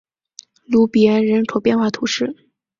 [0.65, 2.35] 卢比安人口变化图示